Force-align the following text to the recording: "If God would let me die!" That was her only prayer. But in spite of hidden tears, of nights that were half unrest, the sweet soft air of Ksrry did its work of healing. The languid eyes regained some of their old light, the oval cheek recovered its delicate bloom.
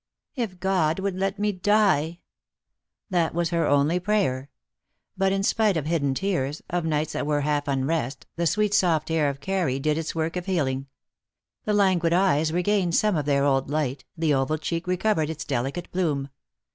"If 0.45 0.59
God 0.59 0.97
would 0.97 1.15
let 1.15 1.37
me 1.37 1.51
die!" 1.51 2.21
That 3.11 3.35
was 3.35 3.51
her 3.51 3.67
only 3.67 3.99
prayer. 3.99 4.49
But 5.15 5.31
in 5.31 5.43
spite 5.43 5.77
of 5.77 5.85
hidden 5.85 6.15
tears, 6.15 6.63
of 6.71 6.85
nights 6.85 7.13
that 7.13 7.27
were 7.27 7.41
half 7.41 7.67
unrest, 7.67 8.25
the 8.35 8.47
sweet 8.47 8.73
soft 8.73 9.11
air 9.11 9.29
of 9.29 9.39
Ksrry 9.39 9.79
did 9.79 9.99
its 9.99 10.15
work 10.15 10.35
of 10.35 10.47
healing. 10.47 10.87
The 11.65 11.73
languid 11.73 12.13
eyes 12.13 12.51
regained 12.51 12.95
some 12.95 13.15
of 13.15 13.25
their 13.25 13.43
old 13.45 13.69
light, 13.69 14.03
the 14.17 14.33
oval 14.33 14.57
cheek 14.57 14.87
recovered 14.87 15.29
its 15.29 15.45
delicate 15.45 15.91
bloom. 15.91 16.29